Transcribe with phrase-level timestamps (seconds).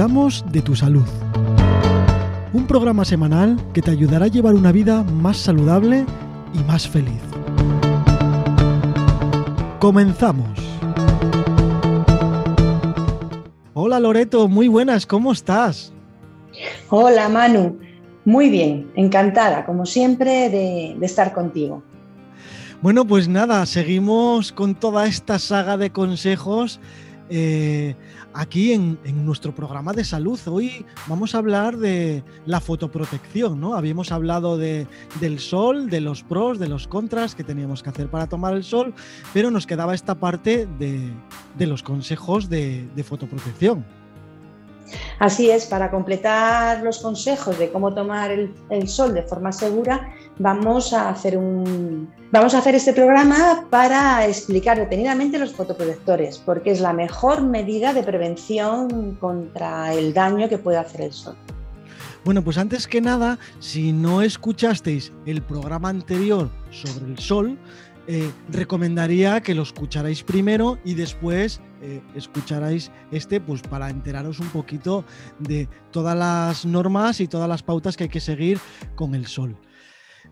[0.00, 1.04] Cuidamos de tu salud.
[2.54, 6.06] Un programa semanal que te ayudará a llevar una vida más saludable
[6.54, 7.20] y más feliz.
[9.78, 10.58] Comenzamos.
[13.74, 15.92] Hola Loreto, muy buenas, ¿cómo estás?
[16.88, 17.78] Hola Manu,
[18.24, 21.82] muy bien, encantada como siempre de, estar contigo.
[22.80, 26.80] Bueno, pues nada, seguimos con toda esta saga de consejos
[27.30, 27.94] eh,
[28.34, 30.38] aquí en, nuestro programa de salud.
[30.46, 33.74] Hoy vamos a hablar de la fotoprotección, ¿no?
[33.74, 34.86] Habíamos hablado de,
[35.20, 38.64] del sol, de los pros, de los contras que teníamos que hacer para tomar el
[38.64, 38.94] sol,
[39.32, 43.84] pero nos quedaba esta parte de, los consejos de fotoprotección.
[45.18, 50.94] Así es, para completar los consejos de cómo tomar el, sol de forma segura, vamos
[50.94, 56.80] a hacer un vamos a hacer este programa para explicar detenidamente los fotoprotectores, porque es
[56.80, 61.36] la mejor medida de prevención contra el daño que puede hacer el sol.
[62.24, 67.58] Bueno, pues antes que nada, si no escuchasteis el programa anterior sobre el sol,
[68.06, 74.48] eh, recomendaría que lo escucharais primero y después eh, escucharais este, pues para enteraros un
[74.48, 75.04] poquito
[75.38, 78.58] de todas las normas y todas las pautas que hay que seguir
[78.94, 79.56] con el sol.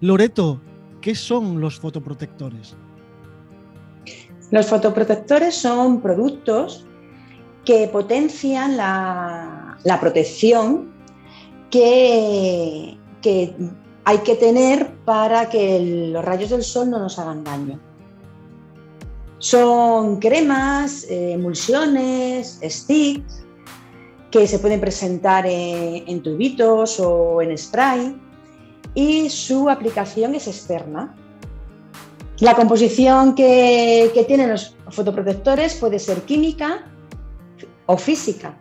[0.00, 0.60] Loreto,
[1.00, 2.76] ¿qué son los fotoprotectores?
[4.50, 6.86] Los fotoprotectores son productos
[7.64, 10.92] que potencian la, protección
[11.70, 12.96] que,
[14.04, 17.80] hay que tener para que los rayos del sol no nos hagan daño.
[19.38, 23.44] Son cremas, eh, emulsiones, sticks
[24.30, 28.27] que se pueden presentar en, tubitos o en spray
[28.98, 31.14] y su aplicación es externa.
[32.40, 36.84] La composición que, tienen los fotoprotectores puede ser química
[37.86, 38.58] o física.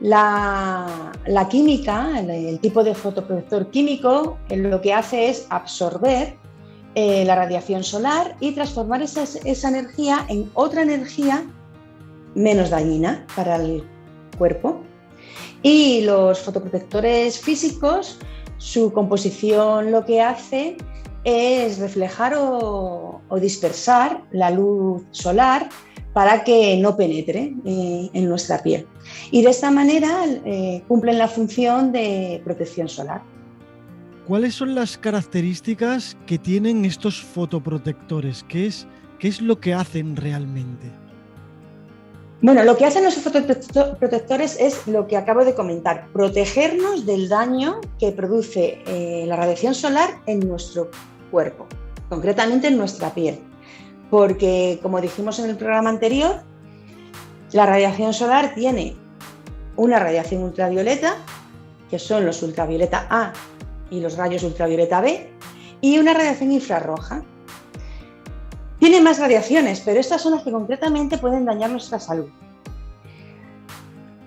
[0.00, 6.36] La, química, el, tipo de fotoprotector químico, eh, lo que hace es absorber
[6.94, 11.46] eh, la radiación solar y transformar esa, esa energía en otra energía
[12.34, 13.82] menos dañina para el
[14.36, 14.82] cuerpo.
[15.62, 18.18] Y los fotoprotectores físicos,
[18.58, 20.76] su composición lo que hace
[21.24, 25.68] es reflejar o dispersar la luz solar
[26.14, 28.86] para que no penetre eh, en nuestra piel.
[29.30, 33.20] Y de esta manera eh, cumplen la función de protección solar.
[34.26, 38.44] ¿Cuáles son las características que tienen estos fotoprotectores?
[38.48, 38.86] ¿Qué es,
[39.18, 40.90] qué es lo que hacen realmente?
[42.44, 47.80] Bueno, lo que hacen los fotoprotectores es lo que acabo de comentar, protegernos del daño
[47.98, 50.90] que produce eh, la radiación solar en nuestro
[51.30, 51.66] cuerpo,
[52.10, 53.40] concretamente en nuestra piel
[54.14, 56.36] porque, como dijimos en el programa anterior,
[57.50, 58.94] la radiación solar tiene
[59.74, 61.16] una radiación ultravioleta,
[61.90, 63.32] que son los ultravioleta A
[63.90, 65.30] y los rayos ultravioleta B,
[65.80, 67.24] y una radiación infrarroja.
[68.84, 72.28] Tiene más radiaciones, pero estas son las que concretamente pueden dañar nuestra salud.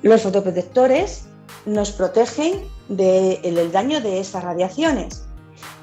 [0.02, 1.28] Los fotoprotectores
[1.68, 5.28] nos protegen del daño de estas radiaciones.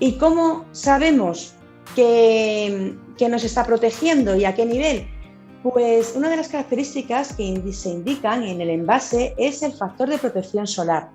[0.00, 1.54] ¿Y cómo sabemos
[1.94, 2.96] que,
[3.30, 5.06] nos está protegiendo y a qué nivel?
[5.62, 10.18] Pues una de las características que se indican en el envase es el factor de
[10.18, 11.10] protección solar,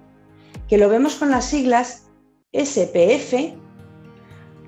[0.70, 2.08] que lo vemos con las siglas
[2.54, 3.34] SPF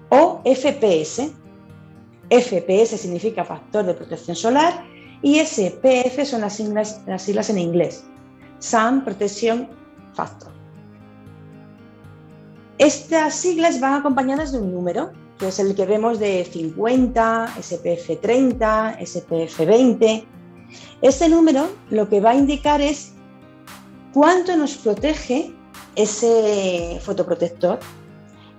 [0.09, 1.40] o FPS.
[2.31, 4.85] FPS significa factor de protección solar
[5.21, 8.03] y SPF son las siglas, las siglas en inglés,
[8.59, 9.67] Sun Protection
[10.13, 10.51] Factor.
[12.77, 15.11] Estas siglas van acompañadas de un número
[15.41, 20.23] que es el que vemos de 50, SPF 30, SPF 20.
[21.01, 23.13] Este número lo que va a indicar es
[24.13, 25.51] cuánto nos protege
[25.95, 27.79] ese fotoprotector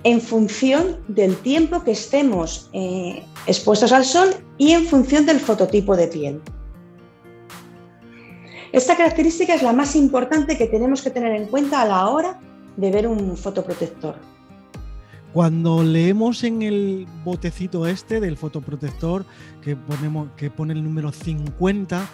[0.05, 5.97] en función del tiempo que estemos eh, expuestos al sol y en función del fototipo
[5.97, 6.41] de piel.
[8.73, 12.41] Esta característica es la más importante que tenemos que tener en cuenta a la hora
[12.77, 14.17] de ver un fotoprotector.
[15.33, 19.25] Cuando leemos en el botecito este del fotoprotector
[19.63, 22.07] que, ponemos, que pone el número 50,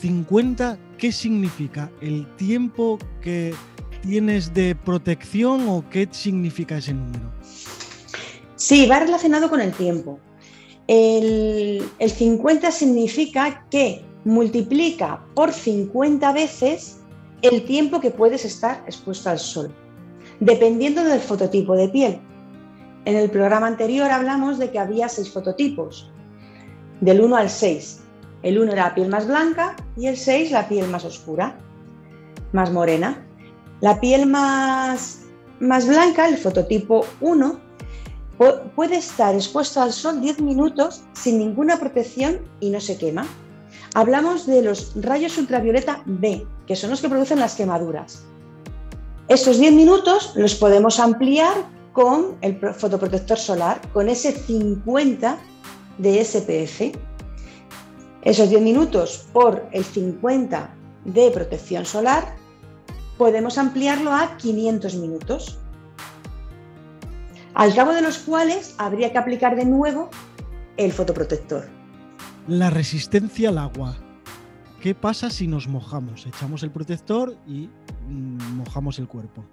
[0.00, 1.90] 50, ¿qué significa?
[2.00, 3.54] ¿El tiempo que
[4.02, 7.32] tienes de protección o qué significa ese número?
[8.56, 10.18] Sí, va relacionado con el tiempo.
[10.86, 16.98] El, el 50 significa que multiplica por 50 veces
[17.42, 19.72] el tiempo que puedes estar expuesto al sol,
[20.40, 22.20] dependiendo del fototipo de piel.
[23.04, 26.12] En el programa anterior hablamos de que había seis fototipos,
[27.00, 28.00] del 1 al 6.
[28.44, 31.58] El 1 era la piel más blanca y el 6 la piel más oscura.
[32.52, 33.26] más morena.
[33.82, 35.22] La piel más,
[35.58, 37.58] más blanca, el fototipo 1,
[38.76, 43.26] puede estar expuesto al sol 10 minutos sin ninguna protección y no se quema.
[43.94, 48.22] Hablamos de los rayos ultravioleta B, que son los que producen las quemaduras.
[49.26, 51.54] Estos 10 minutos los podemos ampliar
[51.92, 55.38] con el fotoprotector solar, con ese 50
[55.98, 56.96] de SPF.
[58.22, 60.72] Esos 10 minutos por el 50
[61.04, 62.41] de protección solar,
[63.18, 65.58] podemos ampliarlo a 500 minutos,
[67.54, 70.10] al cabo de los cuales habría que aplicar de nuevo
[70.76, 71.68] el fotoprotector.
[72.48, 73.96] La resistencia al agua.
[74.80, 76.26] ¿Qué pasa si nos mojamos?
[76.26, 77.68] Echamos el protector y
[78.08, 79.44] mm, mojamos el cuerpo.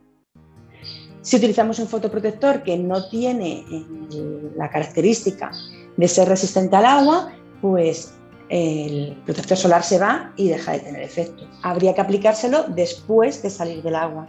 [1.22, 5.52] Si utilizamos un fotoprotector que no tiene eh, la característica
[5.98, 8.14] de ser resistente al agua, pues
[8.50, 11.48] el protector solar se va y deja de tener efecto.
[11.62, 14.28] Habría que aplicárselo después de salir del agua.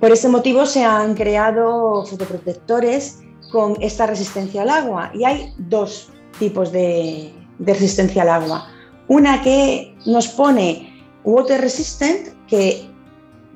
[0.00, 3.18] Por ese motivo se han creado fotoprotectores
[3.52, 8.66] con esta resistencia al agua y hay dos tipos de, resistencia al agua.
[9.08, 12.88] Una que nos pone water resistant, que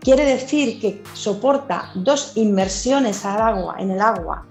[0.01, 4.47] quiere decir que soporta dos inmersiones al agua, en el agua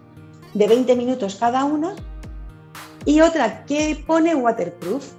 [0.56, 1.96] de 20 minutos cada una,
[3.06, 5.12] y otra que pone waterproof,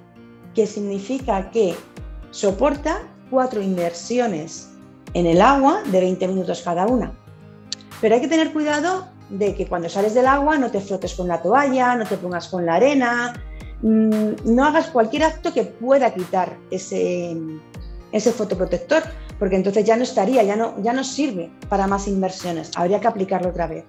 [0.53, 1.75] que significa que
[2.31, 4.69] soporta cuatro inmersiones
[5.13, 7.13] en el agua de 20 minutos cada una.
[8.01, 11.27] Pero hay que tener cuidado de que cuando sales del agua no te frotes con
[11.27, 13.33] la toalla, no te pongas con la arena,
[13.81, 17.35] mm, no hagas cualquier acto que pueda quitar ese,
[18.11, 19.03] ese fotoprotector,
[19.39, 23.07] porque entonces ya no estaría, ya no, ya no sirve para más inversiones, habría que
[23.07, 23.85] aplicarlo otra vez.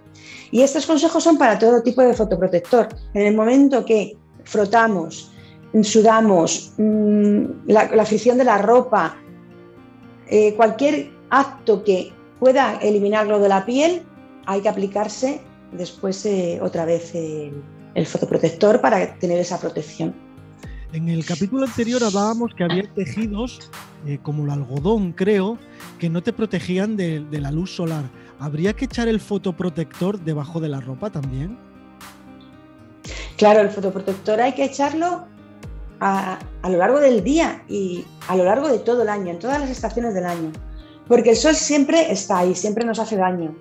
[0.50, 2.88] Y estos consejos son para todo tipo de fotoprotector.
[3.14, 5.32] En el momento que frotamos,
[5.82, 9.16] sudamos, mm, la, fricción de la ropa,
[10.28, 14.02] eh, cualquier acto que pueda eliminarlo de la piel,
[14.46, 15.40] hay que aplicarse
[15.72, 20.25] después eh, otra vez el fotoprotector para tener esa protección.
[20.92, 23.70] En el capítulo anterior hablábamos que había tejidos,
[24.06, 25.58] eh, como el algodón, creo,
[25.98, 28.04] que no te protegían de, la luz solar.
[28.38, 31.58] ¿Habría que echar el fotoprotector debajo de la ropa también?
[33.36, 35.26] Claro, el fotoprotector hay que echarlo
[36.00, 39.60] a, lo largo del día y a lo largo de todo el año, en todas
[39.60, 40.52] las estaciones del año.
[41.08, 43.56] Porque el sol siempre está ahí, siempre nos hace daño.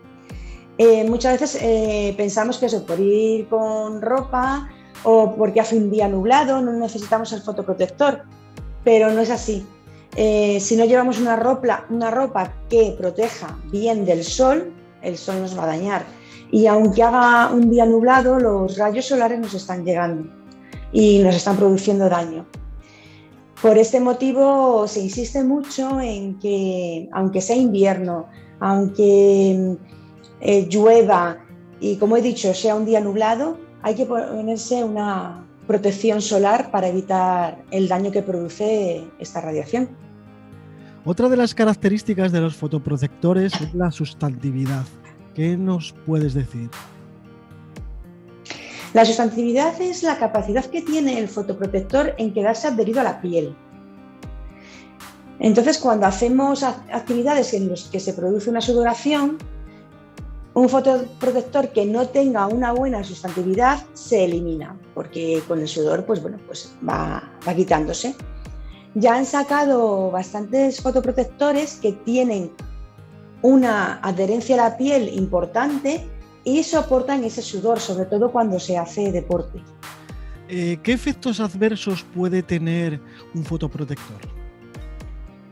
[0.78, 4.70] Eh, muchas veces eh, pensamos que eso, por ir con ropa
[5.06, 8.24] o porque hace un día nublado, no necesitamos el fotoprotector,
[8.84, 9.66] pero no es así.
[10.16, 15.64] Eh, si no llevamos una ropa, que proteja bien del sol, el sol nos va
[15.64, 16.06] a dañar.
[16.52, 20.30] Y aunque haga un día nublado, los rayos solares nos están llegando
[20.92, 22.46] y nos están produciendo daño.
[23.62, 28.28] Por este motivo se insiste mucho en que, aunque sea invierno,
[28.60, 29.78] aunque
[30.42, 31.38] eh, llueva
[31.80, 36.88] y, como he dicho, sea un día nublado, hay que ponerse una protección solar para
[36.88, 39.90] evitar el daño que produce esta radiación.
[41.06, 44.86] Otra de las características de los fotoprotectores es la sustantividad.
[45.36, 46.72] ¿Qué nos puedes decir?
[48.96, 53.56] La sustantividad es la capacidad que tiene el fotoprotector en quedarse adherido a la piel.
[55.38, 59.38] Entonces, cuando hacemos actividades en las que se produce una sudoración,
[60.56, 66.22] un fotoprotector que no tenga una buena sustantividad se elimina, porque con el sudor pues,
[66.22, 68.16] bueno, pues va, va quitándose.
[68.96, 72.52] Ya han sacado bastantes fotoprotectores que tienen
[73.42, 76.08] una adherencia a la piel importante
[76.46, 79.62] y soportan ese sudor, sobre todo cuando se hace deporte.
[80.48, 83.02] Eh, ¿Qué efectos adversos puede tener
[83.34, 84.35] un fotoprotector?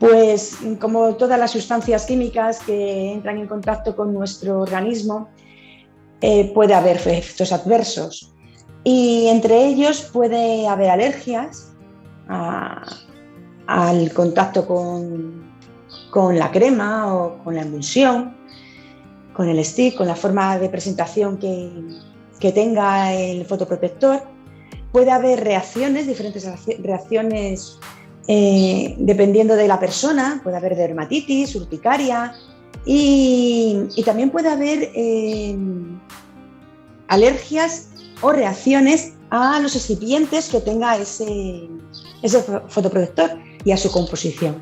[0.04, 5.30] Pues como todas las sustancias químicas que entran en contacto con nuestro organismo,
[6.20, 8.30] eh, puede haber efectos adversos.
[8.84, 11.72] Y entre ellos puede haber alergias
[12.28, 18.36] al contacto con, la crema o con la emulsión,
[19.32, 21.70] con el stick, con la forma de presentación que,
[22.40, 24.20] que tenga el fotoprotector.
[24.92, 26.46] Puede haber reacciones, diferentes
[26.80, 27.80] reacciones
[28.26, 32.34] eh, dependiendo de la persona, puede haber dermatitis, urticaria
[32.86, 35.56] y, también puede haber eh,
[37.08, 37.88] alergias
[38.20, 41.68] o reacciones a los recipientes que tenga ese,
[42.22, 43.30] ese fotoprotector
[43.64, 44.56] y a su composición.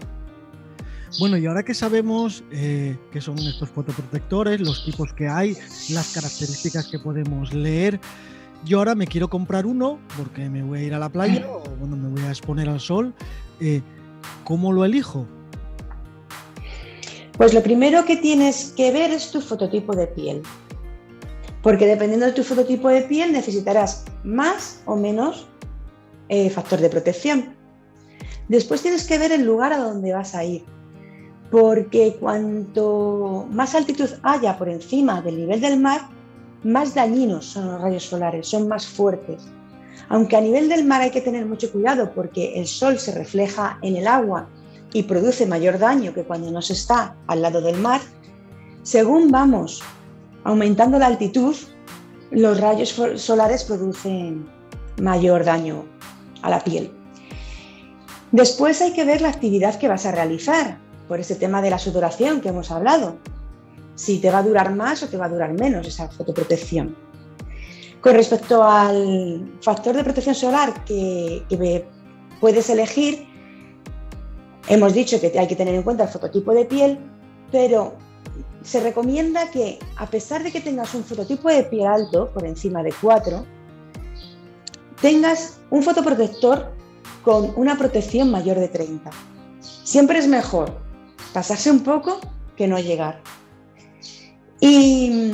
[1.19, 5.57] Bueno, y ahora que sabemos eh, qué son estos fotoprotectores, los tipos que hay,
[5.91, 8.01] las características que podemos leer,
[8.65, 11.63] yo ahora me quiero comprar uno porque me voy a ir a la playa o
[11.79, 13.13] bueno, me voy a exponer al sol.
[13.65, 13.81] Eh,
[14.43, 15.25] ¿Cómo lo elijo?
[17.37, 20.43] Pues lo primero que tienes que ver es tu fototipo de piel,
[21.63, 25.47] porque dependiendo de tu fototipo de piel necesitarás más o menos
[26.29, 27.55] eh, factor de protección.
[28.49, 30.65] Después tienes que ver el lugar a donde vas a ir,
[31.53, 36.01] porque cuanto más altitud haya por encima del nivel del mar,
[36.65, 39.47] más dañinos son los rayos solares, son más fuertes.
[40.13, 43.79] Aunque a nivel del mar hay que tener mucho cuidado porque el sol se refleja
[43.81, 44.47] en el agua
[44.93, 48.03] y produce mayor daño que cuando no se está al lado del mar,
[48.83, 49.83] según vamos
[50.45, 51.57] aumentando la altitud,
[52.31, 54.47] los rayos solares producen
[55.01, 55.87] mayor daño
[56.43, 56.93] a la piel.
[58.33, 60.77] Después hay que ver la actividad que vas a realizar,
[61.09, 63.17] por ese tema de la sudoración que hemos hablado.
[63.95, 66.95] Si te va a durar más o te va a durar menos esa fotoprotección.
[68.03, 71.87] Con respecto al factor de protección solar que,
[72.41, 73.29] puedes elegir,
[74.67, 76.99] hemos dicho que hay que tener en cuenta el fototipo de piel,
[77.53, 77.95] pero
[78.63, 82.83] se recomienda que a pesar de que tengas un fototipo de piel alto, por encima
[82.83, 83.47] de 4,
[85.01, 86.73] tengas un fotoprotector
[87.23, 89.11] con una protección mayor de 30.
[89.61, 90.77] Siempre es mejor
[91.33, 92.19] pasarse un poco
[92.57, 93.23] que no llegar.
[94.59, 95.31] Y,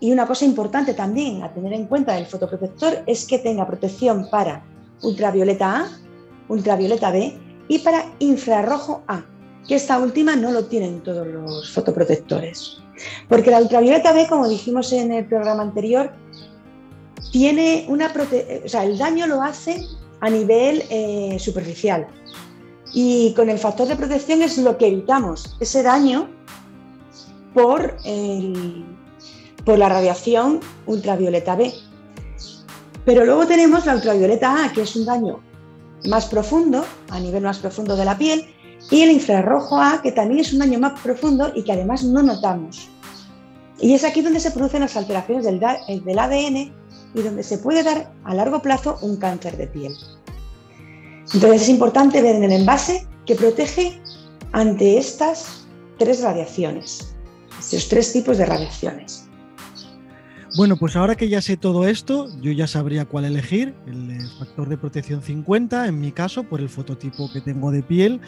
[0.00, 4.64] una cosa importante también a tener en cuenta del fotoprotector es que tenga protección para
[5.02, 5.88] ultravioleta A,
[6.48, 7.36] ultravioleta B
[7.68, 9.24] y para infrarrojo A,
[9.66, 12.78] que esta última no lo tienen todos los fotoprotectores.
[13.28, 16.12] Porque la ultravioleta B, como dijimos en el programa anterior,
[17.32, 18.12] tiene una
[18.64, 19.84] o sea, el daño lo hace
[20.20, 22.06] a nivel eh, superficial.
[22.92, 26.28] Y con el factor de protección es lo que evitamos, ese daño
[27.52, 27.96] por,
[29.68, 31.70] por la radiación ultravioleta B.
[33.04, 35.40] Pero luego tenemos la ultravioleta A, que es un daño
[36.06, 38.46] más profundo, a nivel más profundo de la piel,
[38.90, 42.22] y el infrarrojo A, que también es un daño más profundo y que además no
[42.22, 42.88] notamos.
[43.78, 45.62] Y es aquí donde se producen las alteraciones del,
[46.18, 46.56] ADN
[47.14, 49.92] y donde se puede dar a largo plazo un cáncer de piel.
[51.34, 54.00] Entonces es importante ver en el envase que protege
[54.52, 55.66] ante estas
[55.98, 57.14] tres radiaciones,
[57.60, 59.27] estos tres tipos de radiaciones.
[60.56, 64.68] Bueno, pues ahora que ya sé todo esto, yo ya sabría cuál elegir, el factor
[64.68, 68.20] de protección 50, en mi caso, por el fototipo que tengo de piel.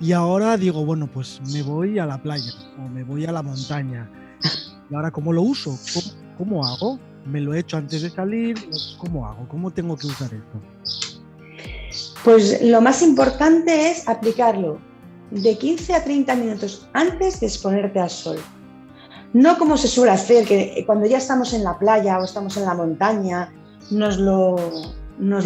[0.00, 3.42] Y ahora digo, bueno, pues me voy a la playa o me voy a la
[3.42, 4.10] montaña.
[4.90, 5.78] ¿Y ahora cómo lo uso?
[6.36, 6.98] cómo hago?
[7.24, 8.56] ¿Me lo he hecho antes de salir?
[8.98, 9.48] ¿Cómo hago?
[9.48, 10.60] ¿Cómo tengo que usar esto?
[12.24, 14.78] Pues lo más importante es aplicarlo
[15.30, 18.38] de 15 a 30 minutos antes de exponerte al sol.
[19.34, 22.64] No como se suele hacer, que cuando ya estamos en la playa o estamos en
[22.64, 23.52] la montaña,
[23.90, 24.56] nos lo,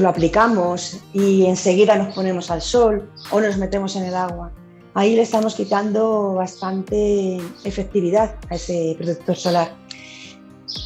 [0.07, 4.52] aplicamos y enseguida nos ponemos al sol o nos metemos en el agua.
[4.95, 9.68] Ahí le estamos quitando bastante efectividad a ese protector solar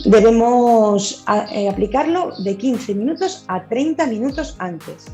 [0.05, 5.07] debemos eh, aplicarlo de 15 minutos a 30 minutos antes.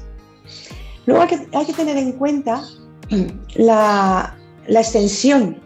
[1.07, 2.63] Luego hay que, tener en cuenta
[3.57, 4.37] la,
[4.69, 5.59] extensión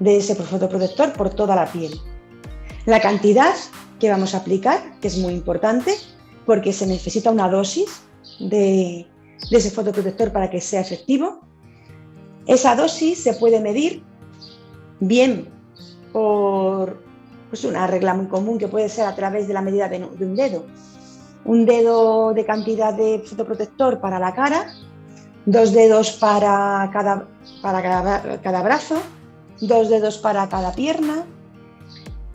[0.00, 1.92] de ese fotoprotector por toda la piel.
[2.86, 3.54] La cantidad
[4.00, 5.94] que vamos a aplicar, que es muy importante,
[6.46, 8.02] porque se necesita una dosis
[8.40, 9.06] de,
[9.50, 11.40] ese fotoprotector para que sea efectivo.
[12.46, 14.02] Esa dosis se puede medir
[14.98, 15.48] bien
[16.12, 17.02] por
[17.50, 20.34] pues una regla muy común que puede ser a través de la medida de, un
[20.34, 20.64] dedo.
[21.44, 24.72] Un dedo de cantidad de fotoprotector para la cara,
[25.46, 27.26] dos dedos para cada,
[27.60, 28.96] para cada, brazo,
[29.60, 31.24] dos dedos para cada pierna,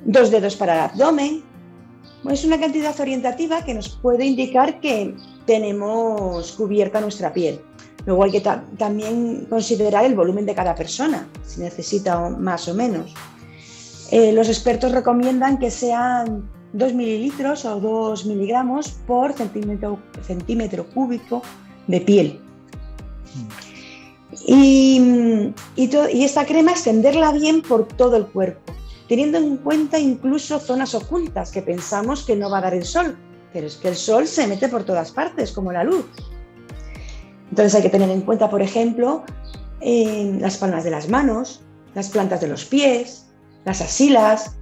[0.04, 1.44] dos dedos para el abdomen.
[2.30, 5.16] Es una cantidad orientativa que nos puede indicar que
[5.46, 7.62] tenemos cubierta nuestra piel.
[8.06, 8.42] Luego hay que
[8.78, 13.14] también considerar el volumen de cada persona, si necesita más o menos.
[14.12, 21.42] Eh, los expertos recomiendan que sean 2 mililitros o 2 miligramos por centímetro, centímetro cúbico
[21.88, 22.40] de piel.
[24.48, 28.74] Y, y, esta crema extenderla bien por todo el cuerpo,
[29.08, 33.18] teniendo en cuenta incluso zonas ocultas que pensamos que no va a dar el sol,
[33.52, 36.06] pero es que el sol se mete por todas partes, como la luz.
[37.50, 39.24] Entonces hay que tener en cuenta, por ejemplo,
[39.82, 41.62] las palmas de las manos,
[41.96, 43.28] las plantas de los pies,
[43.66, 44.58] las asilas,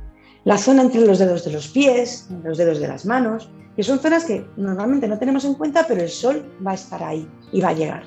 [0.46, 4.00] la zona entre los dedos de los pies, los dedos de las manos, que son
[4.00, 7.62] zonas que normalmente no tenemos en cuenta, pero el sol va a estar ahí y
[7.62, 8.04] va a llegar.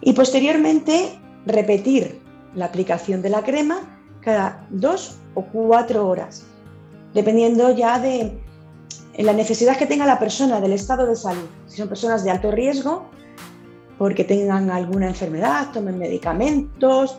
[0.00, 2.20] Y posteriormente repetir
[2.54, 3.80] la aplicación de la crema
[4.20, 6.44] cada dos o cuatro horas,
[7.14, 8.38] dependiendo ya de
[9.16, 11.48] la necesidad que tenga la persona del estado de salud.
[11.66, 13.06] Si son personas de alto riesgo,
[13.98, 17.18] porque tengan alguna enfermedad, tomen medicamentos,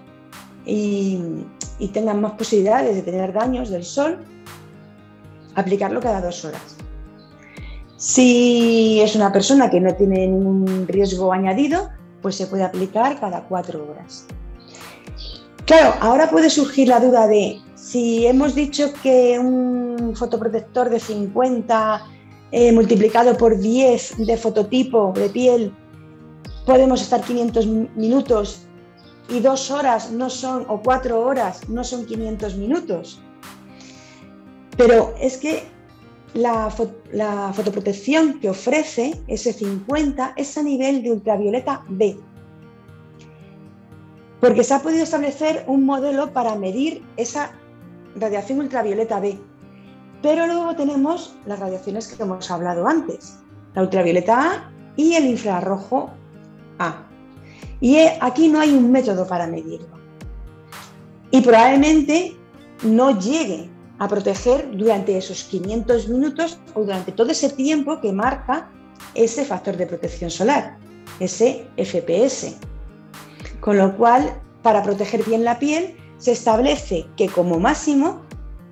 [0.66, 1.46] y,
[1.94, 4.20] tengan más posibilidades de tener daños del sol,
[5.56, 6.78] aplicarlo cada dos horas.
[7.98, 11.90] Si es una persona que no tiene ningún riesgo añadido,
[12.22, 14.26] pues se puede aplicar cada cuatro horas.
[15.66, 22.06] Claro, ahora puede surgir la duda de si hemos dicho que un fotoprotector de 50
[22.52, 25.74] eh, multiplicado por 10 de fototipo de piel
[26.66, 28.62] podemos estar 500 minutos
[29.30, 33.22] y dos horas no son, o cuatro horas no son 500 minutos.
[34.76, 35.64] Pero es que
[36.34, 42.18] la, fotoprotección que ofrece ese 50 es a nivel de ultravioleta B.
[44.40, 47.52] Porque se ha podido establecer un modelo para medir esa
[48.16, 49.38] radiación ultravioleta B.
[50.22, 53.38] Pero luego tenemos las radiaciones que hemos hablado antes,
[53.74, 56.12] la ultravioleta A y el infrarrojo
[56.78, 57.06] A.
[57.82, 59.98] Y aquí no hay un método para medirlo.
[61.32, 62.36] Y probablemente
[62.84, 63.70] no llegue
[64.00, 68.72] a proteger durante esos 500 minutos o durante todo ese tiempo que marca
[69.14, 70.78] ese factor de protección solar,
[71.20, 72.56] ese FPS.
[73.60, 78.22] Con lo cual, para proteger bien la piel, se establece que como máximo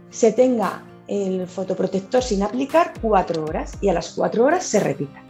[0.10, 5.27] se tenga el fotoprotector sin aplicar cuatro horas y a las cuatro horas se repita.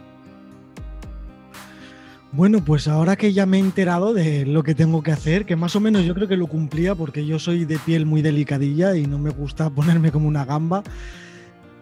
[2.30, 5.56] Bueno, pues ahora que ya me he enterado de lo que tengo que hacer, que
[5.56, 8.94] más o menos yo creo que lo cumplía porque yo soy de piel muy delicadilla
[8.96, 10.82] y no me gusta ponerme como una gamba,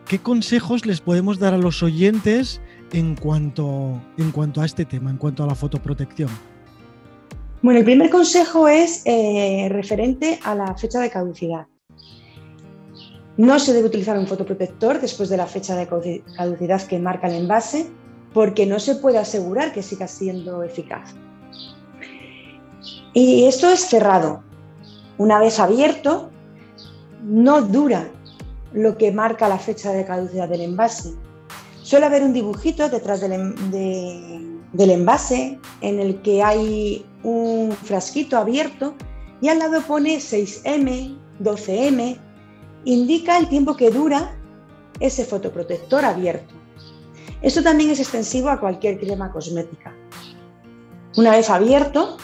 [0.06, 2.60] ¿qué consejos les podemos dar a los oyentes
[2.92, 6.30] en cuanto, en cuanto a este tema, en cuanto a la fotoprotección?
[7.60, 11.66] Bueno, el primer consejo es eh, referente a la fecha de caducidad.
[13.36, 17.34] No se debe utilizar un fotoprotector después de la fecha de caducidad que marca el
[17.34, 17.90] envase
[18.36, 21.14] porque no se puede asegurar que siga siendo eficaz.
[23.14, 24.42] Y esto es cerrado.
[25.16, 26.28] Una vez abierto,
[27.22, 28.10] no dura
[28.74, 31.14] lo que marca la fecha de caducidad del envase.
[31.82, 38.94] Suele haber un dibujito detrás del, del envase en el que hay un frasquito abierto
[39.40, 42.18] y al lado pone 6M, 12M,
[42.84, 44.36] indica el tiempo que dura
[45.00, 46.65] ese fotoprotector abierto.
[47.46, 49.94] Esto también es extensivo a cualquier crema cosmética.
[51.16, 52.16] Una vez abierto,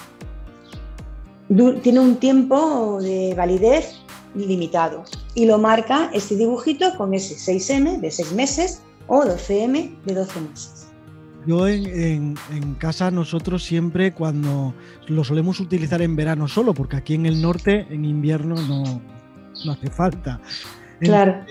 [1.80, 4.00] tiene un tiempo de validez
[4.34, 5.04] limitado
[5.36, 10.40] y lo marca este dibujito con ese 6M de 6 meses o 12M de 12
[10.40, 10.88] meses.
[11.46, 12.34] Yo en,
[12.78, 14.74] casa nosotros siempre cuando
[15.06, 19.00] lo solemos utilizar en verano solo, porque aquí en el norte en invierno no,
[19.64, 20.40] no hace falta.
[20.98, 21.44] claro.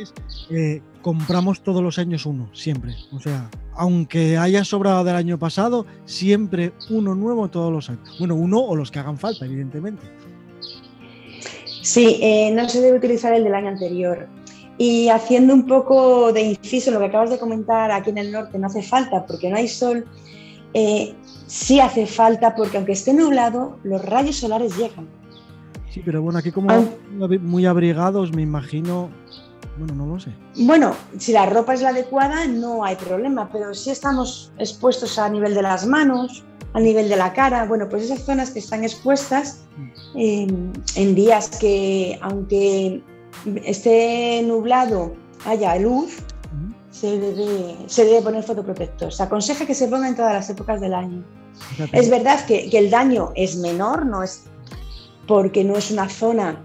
[0.49, 2.95] Eh, compramos todos los años uno, siempre.
[3.11, 8.15] O sea, aunque haya sobrado del año pasado, siempre uno nuevo todos los años.
[8.19, 10.03] Bueno, uno o los que hagan falta, evidentemente.
[11.81, 14.27] Sí, eh, no se debe utilizar el del año anterior.
[14.77, 18.57] Y haciendo un poco de inciso, lo que acabas de comentar, aquí en el norte
[18.57, 20.05] no hace falta porque no hay sol.
[20.73, 21.13] Eh,
[21.47, 25.07] sí hace falta porque aunque esté nublado, los rayos solares llegan.
[25.89, 26.69] Sí, pero bueno, aquí como
[27.41, 29.09] muy abrigados, me imagino
[29.81, 30.31] bueno, no lo sé.
[30.57, 35.27] Bueno, si la ropa es la adecuada, no hay problema, pero si estamos expuestos a
[35.27, 38.83] nivel de las manos, a nivel de la cara, bueno, pues esas zonas que están
[38.83, 39.63] expuestas
[40.15, 43.01] em, en días que, aunque
[43.65, 45.13] esté nublado,
[45.45, 46.19] haya luz,
[46.91, 49.11] se debe, se debe poner fotoprotector.
[49.11, 51.23] Se aconseja que se ponga en todas las épocas del año.
[51.91, 54.43] Es verdad que, que, el daño es menor, no es
[55.27, 56.61] porque no es una zona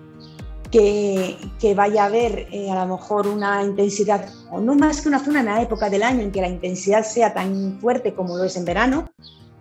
[0.70, 5.24] que, vaya a haber eh, a lo mejor una intensidad, o no más que una
[5.24, 8.44] zona en la época del año en que la intensidad sea tan fuerte como lo
[8.44, 9.10] es en verano,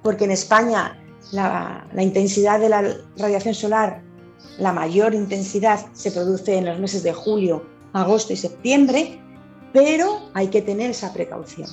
[0.04, 0.98] porque en España
[1.32, 2.84] la, la intensidad de la
[3.18, 4.02] radiación solar,
[4.60, 9.20] la mayor intensidad se produce en los meses de julio, agosto y septiembre,
[9.74, 11.70] pero hay que tener esa precaución.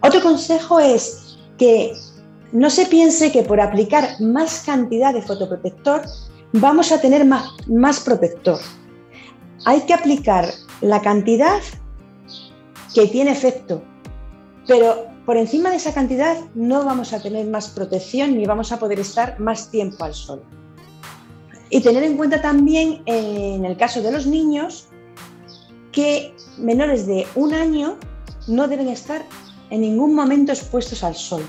[0.00, 1.92] Otro consejo es que
[2.52, 6.02] no se piense que por aplicar más cantidad de fotoprotector
[6.52, 8.58] vamos a tener más, más protector.
[9.64, 10.48] Hay que aplicar
[10.80, 11.60] la cantidad
[12.94, 13.82] que tiene efecto,
[14.66, 18.78] pero por encima de esa cantidad no vamos a tener más protección ni vamos a
[18.78, 20.42] poder estar más tiempo al sol.
[21.70, 24.88] Y tener en cuenta también en el caso de los niños
[25.90, 27.96] que menores de un año
[28.46, 29.24] no deben estar
[29.70, 31.42] en ningún momento expuestos al sol.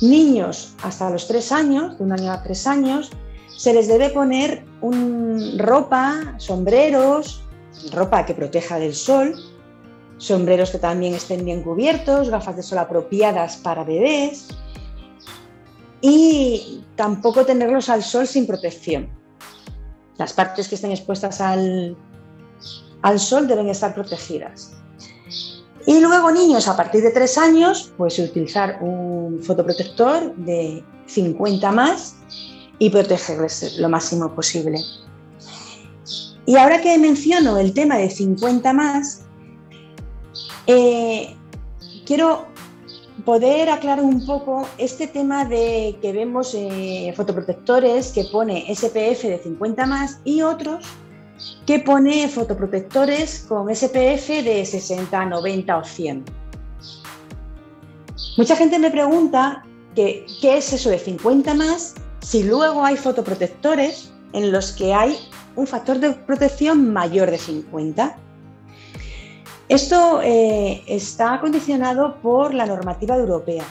[0.00, 3.10] Niños hasta los tres años, de un año a tres años,
[3.56, 4.64] se les debe poner
[5.58, 7.42] ropa, sombreros,
[7.92, 9.34] ropa que proteja del sol,
[10.18, 14.48] sombreros que también estén bien cubiertos, gafas de sol apropiadas para bebés
[16.00, 19.08] y tampoco tenerlos al sol sin protección.
[20.18, 21.96] Las partes que estén expuestas al,
[23.02, 24.72] al sol deben estar protegidas.
[25.86, 32.16] Y luego niños a partir de 3 años, pues utilizar un fotoprotector de 50 más
[32.78, 34.78] y protegerles lo máximo posible.
[36.46, 39.22] Y ahora que menciono el tema de 50 más,
[40.66, 41.34] eh,
[42.06, 42.46] quiero
[43.24, 49.40] poder aclarar un poco este tema de que vemos eh, fotoprotectores que pone SPF de
[49.42, 50.84] 50 más y otros
[51.66, 56.24] que pone fotoprotectores con SPF de 60, 90 o 100.
[58.36, 61.94] Mucha gente me pregunta qué es eso de 50 más
[62.26, 65.16] si luego hay fotoprotectores en los que hay
[65.54, 68.16] un factor de protección mayor de 50.
[69.68, 73.64] Esto eh, está condicionado por la normativa europea,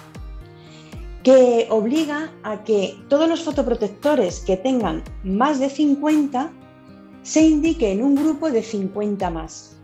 [1.21, 6.49] que obliga a que todos los fotoprotectores que tengan más de 50
[7.23, 9.75] se indique en un grupo de 50 más.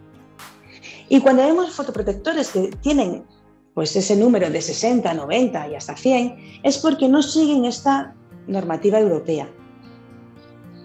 [1.09, 3.25] Y cuando vemos fotoprotectores que tienen
[3.73, 8.15] pues ese número de 60, 90 y hasta 100, es porque no siguen esta
[8.47, 9.47] normativa europea.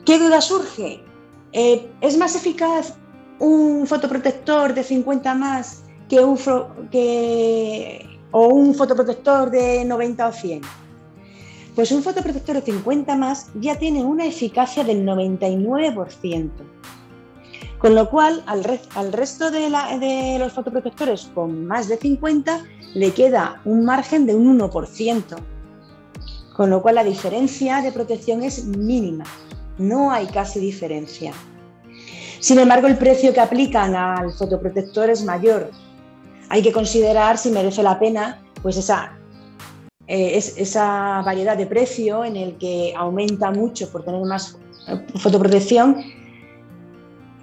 [0.05, 1.03] ¿Qué duda surge?
[1.53, 2.95] Eh, ¿Es más eficaz
[3.39, 6.39] un fotoprotector de 50 más que un,
[8.31, 10.61] o un fotoprotector de 90 o 100?
[11.75, 16.51] Pues un fotoprotector de 50 más ya tiene una eficacia del 99%.
[17.79, 18.65] Con lo cual, al,
[19.13, 22.65] resto de, los fotoprotectores con más de 50
[22.95, 25.23] le queda un margen de un 1%.
[26.57, 29.25] Con lo cual, la diferencia de protección es mínima.
[29.79, 31.33] No hay casi diferencia.
[32.41, 35.71] Sin embargo, el precio que aplican al fotoprotector es mayor.
[36.49, 39.13] Hay que considerar si merece la pena pues esa
[40.07, 44.57] eh, es esa variedad de precio en el que aumenta mucho por tener más
[45.17, 45.97] fotoprotección,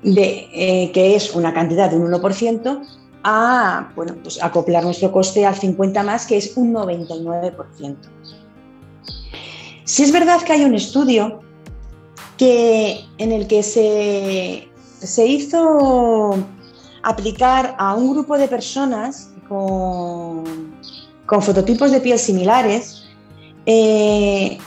[0.02, 2.82] de, eh, que es una cantidad de un 1%,
[3.24, 7.96] a bueno, pues acoplar nuestro coste al 50 más, que es un 99%.
[9.86, 11.42] Si es verdad que hay un estudio
[12.38, 14.68] que, en el que se,
[15.00, 16.38] se hizo
[17.04, 20.74] aplicar a un grupo de personas con
[21.26, 23.04] con fototipos de piel similares,
[23.66, 24.58] eh,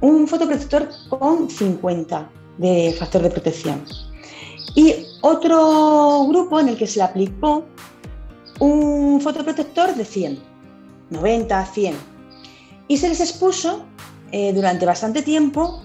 [0.00, 3.82] un fotoprotector con 50 de factor de protección.
[4.74, 7.64] Y otro grupo en el que se le aplicó
[8.60, 10.38] un fotoprotector de 100,
[11.10, 11.94] 90, 100.
[12.88, 13.84] Y se les expuso
[14.36, 15.84] eh, durante bastante tiempo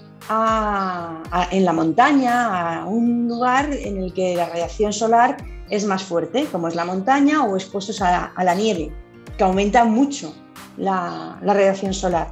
[1.50, 5.36] en la montaña, a un lugar en el que la radiación solar
[5.68, 8.92] es más fuerte, como es la montaña o expuestos a la nieve
[9.40, 10.34] que aumenta mucho
[10.76, 12.30] la, radiación solar.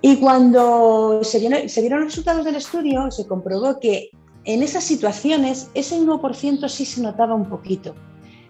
[0.00, 4.10] Y cuando se, vieron los resultados del estudio, se comprobó que
[4.44, 7.94] en esas situaciones ese 1% sí se notaba un poquito.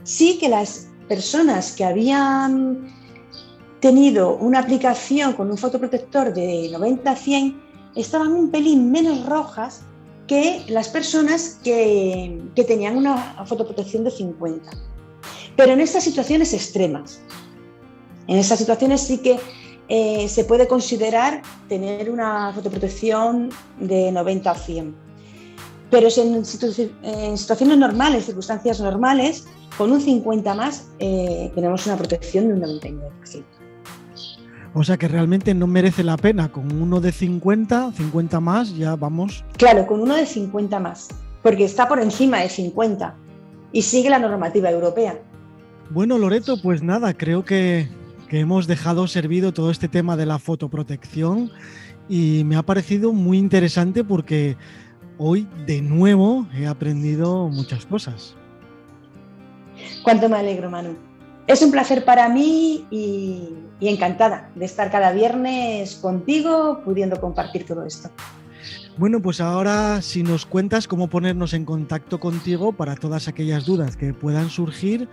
[0.05, 2.95] Sí que las personas que habían
[3.81, 7.61] tenido una aplicación con un fotoprotector de 90 a 100
[7.95, 9.83] estaban un pelín menos rojas
[10.27, 14.71] que las personas que, que tenían una fotoprotección de 50.
[15.57, 17.21] Pero en estas situaciones extremas,
[18.27, 19.39] en esas situaciones sí que
[19.89, 23.49] eh, se puede considerar tener una fotoprotección
[23.81, 24.95] de 90 a 100.
[25.91, 29.47] Pero en, situaciones normales, circunstancias normales,
[29.79, 33.58] con un 50 más eh, tenemos una protección de un 99%.
[34.75, 36.51] O sea que realmente no merece la pena.
[36.51, 39.45] Con uno de 50, 50 más, ya vamos.
[39.57, 41.09] Claro, con uno de 50 más,
[41.43, 43.15] porque está por encima de 50
[43.73, 45.19] y sigue la normativa europea.
[45.91, 47.89] Bueno, Loreto, pues nada, creo que,
[48.31, 51.51] hemos dejado servido todo este tema de la fotoprotección
[52.11, 54.57] y me ha parecido muy interesante porque
[55.17, 58.37] hoy de nuevo he aprendido muchas cosas.
[60.03, 61.08] Cuánto me alegro, Manu.
[61.49, 67.65] Es un placer para mí y, y encantada de estar cada viernes contigo pudiendo compartir
[67.65, 68.11] todo esto.
[68.99, 73.97] Bueno, pues ahora si nos cuentas cómo ponernos en contacto contigo para todas aquellas dudas
[73.97, 75.09] que puedan surgir,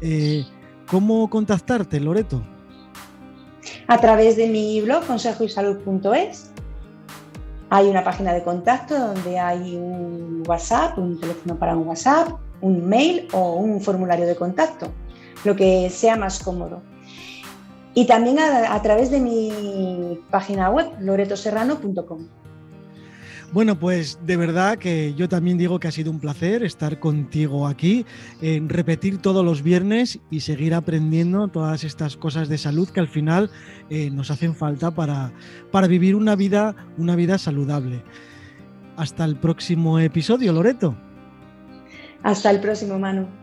[0.00, 0.44] eh,
[0.86, 2.40] ¿cómo contactarte, Loreto?
[3.88, 6.52] A través de mi blog consejoysalud.es.
[7.70, 12.28] Hay una página de contacto donde hay un WhatsApp, un teléfono para un WhatsApp,
[12.60, 14.92] un mail o un formulario de contacto,
[15.44, 16.82] lo que sea más cómodo.
[17.94, 22.28] Y también a, a través de mi página web, loretoserrano.com.
[23.52, 27.66] Bueno, pues de verdad que yo también digo que ha sido un placer estar contigo
[27.66, 28.06] aquí,
[28.40, 33.08] en repetir todos los viernes y seguir aprendiendo todas estas cosas de salud que al
[33.08, 33.50] final
[33.88, 35.32] eh, nos hacen falta para,
[35.72, 38.04] para vivir una vida, una vida saludable.
[38.96, 40.94] hasta el próximo episodio, Loreto.
[42.22, 43.39] Hasta el próximo, Manu.